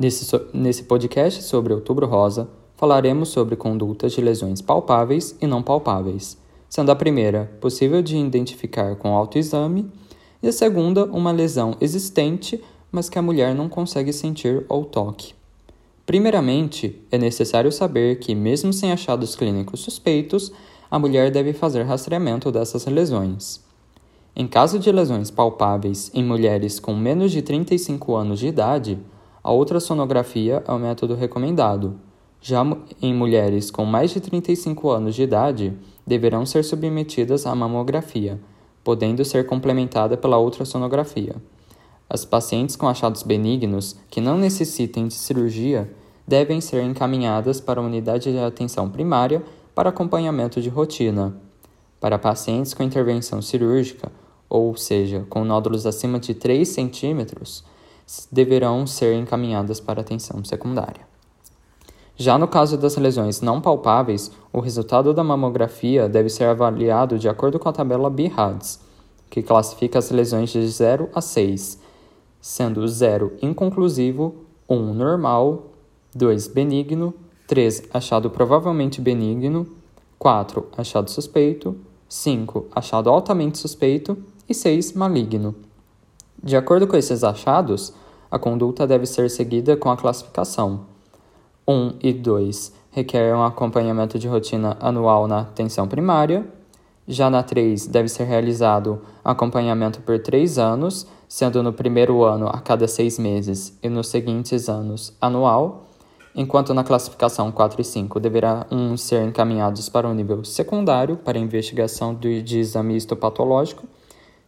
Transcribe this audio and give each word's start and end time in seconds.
Nesse, 0.00 0.34
nesse 0.54 0.84
podcast 0.84 1.42
sobre 1.42 1.74
Outubro 1.74 2.06
Rosa, 2.06 2.48
falaremos 2.74 3.28
sobre 3.28 3.54
condutas 3.54 4.12
de 4.12 4.22
lesões 4.22 4.62
palpáveis 4.62 5.36
e 5.42 5.46
não 5.46 5.62
palpáveis, 5.62 6.38
sendo 6.70 6.90
a 6.90 6.96
primeira 6.96 7.52
possível 7.60 8.00
de 8.00 8.16
identificar 8.16 8.96
com 8.96 9.14
autoexame 9.14 9.92
e 10.42 10.48
a 10.48 10.52
segunda 10.52 11.04
uma 11.04 11.30
lesão 11.30 11.76
existente, 11.82 12.58
mas 12.90 13.10
que 13.10 13.18
a 13.18 13.22
mulher 13.22 13.54
não 13.54 13.68
consegue 13.68 14.10
sentir 14.10 14.64
ou 14.70 14.86
toque. 14.86 15.34
Primeiramente, 16.06 16.98
é 17.12 17.18
necessário 17.18 17.70
saber 17.70 18.20
que, 18.20 18.34
mesmo 18.34 18.72
sem 18.72 18.92
achados 18.92 19.36
clínicos 19.36 19.80
suspeitos, 19.80 20.50
a 20.90 20.98
mulher 20.98 21.30
deve 21.30 21.52
fazer 21.52 21.82
rastreamento 21.82 22.50
dessas 22.50 22.86
lesões. 22.86 23.60
Em 24.34 24.46
caso 24.46 24.78
de 24.78 24.90
lesões 24.90 25.30
palpáveis 25.30 26.10
em 26.14 26.24
mulheres 26.24 26.80
com 26.80 26.96
menos 26.96 27.30
de 27.30 27.42
35 27.42 28.16
anos 28.16 28.38
de 28.38 28.46
idade, 28.46 28.98
a 29.42 29.52
ultrassonografia 29.52 30.62
é 30.66 30.72
o 30.72 30.78
método 30.78 31.14
recomendado. 31.14 31.98
Já 32.42 32.64
em 33.00 33.14
mulheres 33.14 33.70
com 33.70 33.84
mais 33.84 34.10
de 34.10 34.20
35 34.20 34.90
anos 34.90 35.14
de 35.14 35.22
idade, 35.22 35.72
deverão 36.06 36.44
ser 36.44 36.64
submetidas 36.64 37.46
à 37.46 37.54
mamografia, 37.54 38.40
podendo 38.84 39.24
ser 39.24 39.46
complementada 39.46 40.16
pela 40.16 40.38
ultrassonografia. 40.38 41.36
As 42.08 42.24
pacientes 42.24 42.76
com 42.76 42.88
achados 42.88 43.22
benignos 43.22 43.96
que 44.10 44.20
não 44.20 44.36
necessitem 44.36 45.06
de 45.06 45.14
cirurgia 45.14 45.90
devem 46.26 46.60
ser 46.60 46.82
encaminhadas 46.82 47.60
para 47.60 47.80
a 47.80 47.84
unidade 47.84 48.32
de 48.32 48.38
atenção 48.38 48.90
primária 48.90 49.42
para 49.74 49.90
acompanhamento 49.90 50.60
de 50.60 50.68
rotina. 50.68 51.34
Para 51.98 52.18
pacientes 52.18 52.74
com 52.74 52.82
intervenção 52.82 53.40
cirúrgica, 53.40 54.10
ou 54.48 54.76
seja, 54.76 55.24
com 55.28 55.44
nódulos 55.44 55.86
acima 55.86 56.18
de 56.18 56.34
3 56.34 56.68
centímetros, 56.68 57.64
deverão 58.30 58.86
ser 58.86 59.14
encaminhadas 59.14 59.80
para 59.80 60.00
atenção 60.00 60.44
secundária. 60.44 61.08
Já 62.16 62.36
no 62.36 62.46
caso 62.46 62.76
das 62.76 62.96
lesões 62.96 63.40
não 63.40 63.60
palpáveis, 63.60 64.30
o 64.52 64.60
resultado 64.60 65.14
da 65.14 65.24
mamografia 65.24 66.08
deve 66.08 66.28
ser 66.28 66.44
avaliado 66.44 67.18
de 67.18 67.28
acordo 67.28 67.58
com 67.58 67.68
a 67.68 67.72
tabela 67.72 68.10
BIRADS, 68.10 68.80
que 69.30 69.42
classifica 69.42 69.98
as 69.98 70.10
lesões 70.10 70.50
de 70.50 70.66
0 70.68 71.08
a 71.14 71.20
6, 71.20 71.80
sendo 72.40 72.86
0 72.86 73.32
inconclusivo, 73.40 74.34
1 74.68 74.92
normal, 74.92 75.70
2 76.14 76.48
benigno, 76.48 77.14
3 77.46 77.84
achado 77.94 78.28
provavelmente 78.28 79.00
benigno, 79.00 79.66
4 80.18 80.68
achado 80.76 81.10
suspeito, 81.10 81.76
5 82.08 82.66
achado 82.74 83.08
altamente 83.08 83.56
suspeito 83.56 84.18
e 84.48 84.52
6 84.52 84.92
maligno. 84.92 85.54
De 86.42 86.56
acordo 86.56 86.86
com 86.86 86.96
esses 86.96 87.22
achados, 87.22 87.92
a 88.30 88.38
conduta 88.38 88.86
deve 88.86 89.06
ser 89.06 89.28
seguida 89.28 89.76
com 89.76 89.90
a 89.90 89.96
classificação. 89.96 90.80
1 91.66 91.94
e 92.00 92.12
2 92.12 92.72
requerem 92.90 93.34
um 93.34 93.44
acompanhamento 93.44 94.18
de 94.18 94.28
rotina 94.28 94.76
anual 94.80 95.26
na 95.26 95.40
atenção 95.40 95.86
primária. 95.86 96.46
Já 97.06 97.28
na 97.28 97.42
3, 97.42 97.86
deve 97.86 98.08
ser 98.08 98.24
realizado 98.24 99.00
acompanhamento 99.24 100.00
por 100.00 100.18
3 100.18 100.58
anos, 100.58 101.06
sendo 101.28 101.62
no 101.62 101.72
primeiro 101.72 102.22
ano 102.22 102.46
a 102.48 102.60
cada 102.60 102.86
6 102.86 103.18
meses 103.18 103.76
e 103.82 103.88
nos 103.88 104.08
seguintes 104.08 104.68
anos 104.68 105.12
anual, 105.20 105.86
enquanto 106.34 106.72
na 106.72 106.84
classificação 106.84 107.50
4 107.50 107.80
e 107.80 107.84
5 107.84 108.20
deverão 108.20 108.96
ser 108.96 109.24
encaminhados 109.24 109.88
para 109.88 110.08
o 110.08 110.14
nível 110.14 110.44
secundário 110.44 111.16
para 111.16 111.38
investigação 111.38 112.14
de, 112.14 112.42
de 112.42 112.60
exame 112.60 112.96
histopatológico. 112.96 113.86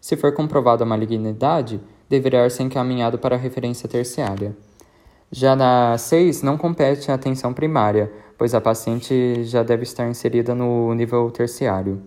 Se 0.00 0.16
for 0.16 0.32
comprovada 0.32 0.84
a 0.84 0.86
malignidade, 0.86 1.80
deverá 2.12 2.48
ser 2.50 2.64
encaminhado 2.64 3.18
para 3.18 3.36
a 3.36 3.38
referência 3.38 3.88
terciária. 3.88 4.54
Já 5.30 5.56
na 5.56 5.96
6, 5.96 6.42
não 6.42 6.58
compete 6.58 7.10
a 7.10 7.14
atenção 7.14 7.54
primária, 7.54 8.12
pois 8.36 8.54
a 8.54 8.60
paciente 8.60 9.42
já 9.44 9.62
deve 9.62 9.84
estar 9.84 10.06
inserida 10.06 10.54
no 10.54 10.92
nível 10.92 11.30
terciário. 11.30 12.02